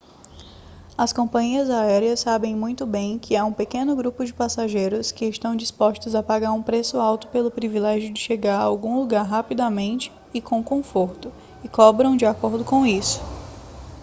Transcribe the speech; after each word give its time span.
as 0.97 1.13
companhias 1.13 1.69
aéreas 1.69 2.21
sabem 2.21 2.55
muito 2.55 2.87
bem 2.87 3.19
que 3.19 3.35
há 3.35 3.45
um 3.45 3.53
pequeno 3.53 3.95
grupo 3.95 4.25
de 4.25 4.33
passageiros 4.33 5.11
que 5.11 5.25
estão 5.25 5.55
dispostos 5.55 6.15
a 6.15 6.23
pagar 6.23 6.51
um 6.53 6.63
preço 6.63 6.97
alto 6.99 7.27
pelo 7.27 7.51
privilégio 7.51 8.11
de 8.11 8.19
chegar 8.19 8.57
a 8.57 8.63
algum 8.63 8.97
lugar 8.99 9.21
rapidamente 9.27 10.11
e 10.33 10.41
com 10.41 10.63
conforto 10.63 11.31
e 11.63 11.67
cobram 11.69 12.17
de 12.17 12.25
acordo 12.25 12.65
com 12.65 12.83
isso 12.83 13.21